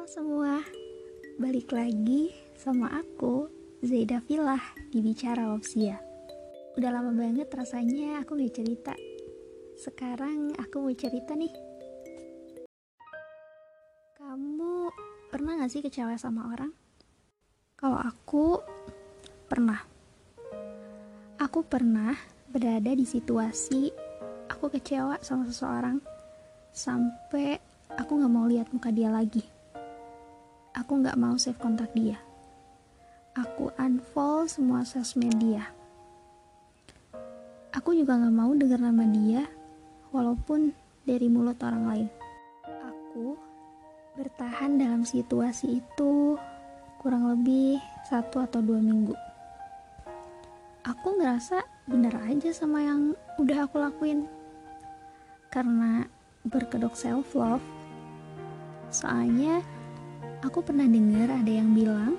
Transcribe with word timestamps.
Halo 0.00 0.08
semua, 0.16 0.64
balik 1.36 1.76
lagi 1.76 2.32
sama 2.56 2.88
aku 2.88 3.52
Zaida 3.84 4.24
Filah 4.24 4.72
di 4.88 5.04
Bicara 5.04 5.44
Lopsia. 5.44 6.00
Udah 6.80 6.88
lama 6.88 7.12
banget 7.12 7.52
rasanya 7.52 8.24
aku 8.24 8.40
gak 8.40 8.56
cerita. 8.56 8.96
Sekarang 9.76 10.56
aku 10.56 10.80
mau 10.80 10.96
cerita 10.96 11.36
nih. 11.36 11.52
Kamu 14.16 14.88
pernah 15.28 15.60
gak 15.60 15.68
sih 15.68 15.84
kecewa 15.84 16.16
sama 16.16 16.48
orang? 16.48 16.72
Kalau 17.76 18.00
aku 18.00 18.56
pernah. 19.52 19.84
Aku 21.44 21.60
pernah 21.60 22.16
berada 22.48 22.96
di 22.96 23.04
situasi 23.04 23.92
aku 24.48 24.72
kecewa 24.72 25.20
sama 25.20 25.44
seseorang 25.44 26.00
sampai 26.72 27.60
aku 28.00 28.16
gak 28.16 28.32
mau 28.32 28.48
lihat 28.48 28.72
muka 28.72 28.88
dia 28.88 29.12
lagi 29.12 29.59
aku 30.90 31.06
nggak 31.06 31.22
mau 31.22 31.38
save 31.38 31.54
kontak 31.54 31.86
dia. 31.94 32.18
Aku 33.38 33.70
unfollow 33.78 34.42
semua 34.50 34.82
sosmed 34.82 35.38
dia. 35.38 35.70
Aku 37.70 37.94
juga 37.94 38.18
nggak 38.18 38.34
mau 38.34 38.50
dengar 38.58 38.82
nama 38.82 39.06
dia, 39.06 39.46
walaupun 40.10 40.74
dari 41.06 41.30
mulut 41.30 41.62
orang 41.62 41.84
lain. 41.86 42.08
Aku 42.66 43.38
bertahan 44.18 44.82
dalam 44.82 45.06
situasi 45.06 45.78
itu 45.78 46.34
kurang 46.98 47.38
lebih 47.38 47.78
satu 48.10 48.42
atau 48.42 48.58
dua 48.58 48.82
minggu. 48.82 49.14
Aku 50.90 51.14
ngerasa 51.22 51.62
bener 51.86 52.18
aja 52.18 52.50
sama 52.50 52.82
yang 52.82 53.14
udah 53.38 53.70
aku 53.70 53.78
lakuin. 53.78 54.26
Karena 55.54 56.02
berkedok 56.42 56.98
self 56.98 57.30
love. 57.38 57.62
Soalnya 58.90 59.62
Aku 60.40 60.64
pernah 60.64 60.88
dengar 60.88 61.28
ada 61.28 61.52
yang 61.52 61.76
bilang, 61.76 62.16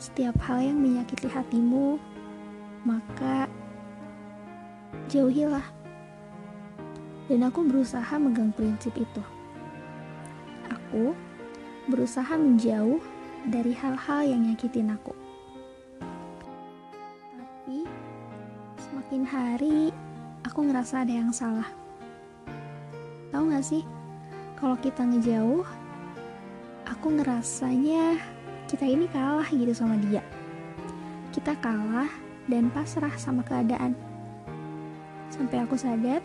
setiap 0.00 0.40
hal 0.40 0.72
yang 0.72 0.80
menyakiti 0.80 1.28
hatimu, 1.28 2.00
maka 2.80 3.44
jauhilah. 5.12 5.68
Dan 7.28 7.44
aku 7.44 7.60
berusaha 7.68 8.16
megang 8.16 8.56
prinsip 8.56 8.96
itu. 8.96 9.20
Aku 10.72 11.12
berusaha 11.92 12.32
menjauh 12.40 13.04
dari 13.44 13.76
hal-hal 13.76 14.24
yang 14.24 14.48
nyakitin 14.48 14.88
aku. 14.88 15.12
Tapi 17.36 17.84
semakin 18.80 19.22
hari 19.28 19.92
aku 20.40 20.64
ngerasa 20.64 21.04
ada 21.04 21.12
yang 21.12 21.36
salah. 21.36 21.68
Tahu 23.28 23.52
gak 23.52 23.60
sih, 23.60 23.84
kalau 24.56 24.80
kita 24.80 25.04
ngejauh, 25.04 25.68
aku 26.88 27.12
ngerasanya 27.12 28.16
kita 28.68 28.84
ini 28.88 29.08
kalah 29.12 29.48
gitu 29.48 29.72
sama 29.76 29.96
dia. 30.08 30.24
Kita 31.32 31.56
kalah 31.60 32.08
dan 32.48 32.72
pasrah 32.72 33.12
sama 33.20 33.44
keadaan. 33.44 33.92
Sampai 35.28 35.60
aku 35.62 35.76
sadar, 35.76 36.24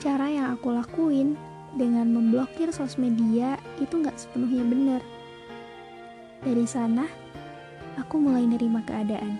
cara 0.00 0.26
yang 0.32 0.56
aku 0.56 0.72
lakuin 0.72 1.36
dengan 1.76 2.10
memblokir 2.10 2.72
sosmed 2.74 3.14
dia 3.14 3.60
itu 3.78 4.00
nggak 4.00 4.16
sepenuhnya 4.16 4.64
benar. 4.66 5.02
Dari 6.40 6.64
sana, 6.64 7.04
aku 8.00 8.16
mulai 8.16 8.48
nerima 8.48 8.80
keadaan. 8.82 9.36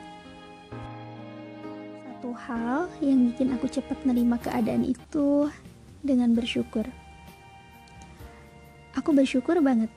Satu 2.04 2.30
hal 2.36 2.92
yang 3.00 3.32
bikin 3.32 3.56
aku 3.56 3.66
cepat 3.72 3.96
nerima 4.04 4.36
keadaan 4.36 4.84
itu 4.84 5.48
dengan 6.04 6.36
bersyukur. 6.36 6.84
Aku 9.00 9.16
bersyukur 9.16 9.56
banget 9.64 9.88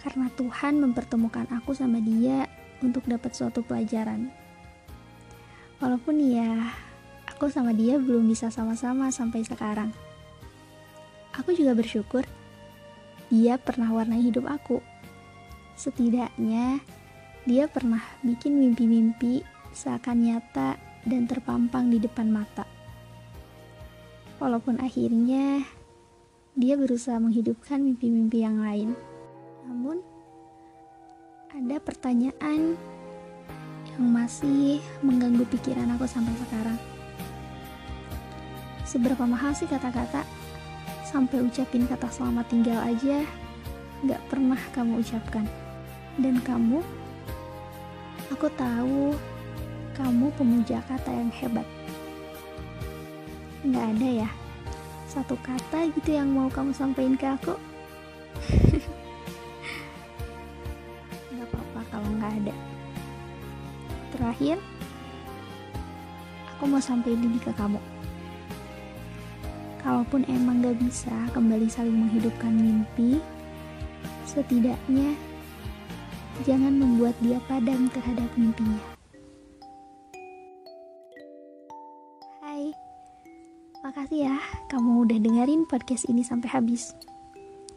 karena 0.00 0.32
Tuhan 0.32 0.80
mempertemukan 0.80 1.44
aku 1.52 1.76
sama 1.76 2.00
dia 2.00 2.48
untuk 2.80 3.04
dapat 3.04 3.36
suatu 3.36 3.60
pelajaran. 3.60 4.32
Walaupun 5.76 6.16
ya, 6.24 6.72
aku 7.28 7.52
sama 7.52 7.76
dia 7.76 8.00
belum 8.00 8.24
bisa 8.24 8.48
sama-sama 8.48 9.12
sampai 9.12 9.44
sekarang. 9.44 9.92
Aku 11.36 11.52
juga 11.52 11.76
bersyukur 11.76 12.24
dia 13.30 13.60
pernah 13.60 13.92
warnai 13.94 14.24
hidup 14.24 14.48
aku. 14.48 14.82
Setidaknya, 15.78 16.82
dia 17.46 17.64
pernah 17.70 18.02
bikin 18.26 18.58
mimpi-mimpi 18.58 19.46
seakan 19.70 20.26
nyata 20.26 20.76
dan 21.06 21.24
terpampang 21.30 21.88
di 21.88 22.02
depan 22.02 22.28
mata. 22.28 22.66
Walaupun 24.42 24.82
akhirnya 24.82 25.62
dia 26.58 26.74
berusaha 26.74 27.16
menghidupkan 27.16 27.80
mimpi-mimpi 27.80 28.42
yang 28.42 28.60
lain. 28.60 28.98
Namun, 29.80 29.96
ada 31.56 31.80
pertanyaan 31.80 32.76
yang 33.88 34.04
masih 34.12 34.76
mengganggu 35.00 35.40
pikiran 35.48 35.96
aku 35.96 36.04
sampai 36.04 36.36
sekarang. 36.36 36.76
Seberapa 38.84 39.24
mahal 39.24 39.56
sih 39.56 39.64
kata-kata? 39.64 40.20
Sampai 41.08 41.40
ucapin 41.40 41.88
kata 41.88 42.12
selamat 42.12 42.52
tinggal 42.52 42.76
aja 42.76 43.24
gak 44.04 44.20
pernah 44.28 44.60
kamu 44.76 45.00
ucapkan. 45.00 45.48
Dan 46.20 46.44
kamu, 46.44 46.84
aku 48.36 48.52
tahu 48.60 49.16
kamu 49.96 50.28
pemuja 50.36 50.84
kata 50.92 51.08
yang 51.08 51.32
hebat. 51.40 51.64
Gak 53.64 53.96
ada 53.96 54.28
ya, 54.28 54.30
satu 55.08 55.40
kata 55.40 55.88
gitu 55.96 56.20
yang 56.20 56.28
mau 56.36 56.52
kamu 56.52 56.76
sampaikan 56.76 57.16
ke 57.16 57.26
aku. 57.32 57.56
Nggak 61.98 62.32
ada. 62.44 62.54
Terakhir 64.14 64.56
aku 66.54 66.64
mau 66.70 66.82
sampaikan 66.82 67.26
ini 67.26 67.40
ke 67.42 67.50
kamu. 67.56 67.80
Kalaupun 69.80 70.28
emang 70.28 70.60
gak 70.60 70.76
bisa 70.76 71.14
kembali 71.32 71.64
saling 71.72 71.96
menghidupkan 71.96 72.52
mimpi 72.52 73.16
setidaknya 74.28 75.16
jangan 76.44 76.76
membuat 76.76 77.16
dia 77.24 77.40
padam 77.48 77.88
terhadap 77.90 78.28
mimpinya. 78.36 78.78
Hai 82.44 82.70
makasih 83.80 84.28
ya 84.28 84.36
kamu 84.68 85.08
udah 85.08 85.18
dengerin 85.18 85.64
podcast 85.64 86.06
ini 86.12 86.20
sampai 86.20 86.52
habis. 86.52 86.92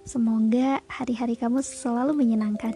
Semoga 0.03 0.83
hari-hari 0.91 1.39
kamu 1.39 1.63
selalu 1.63 2.11
menyenangkan. 2.11 2.75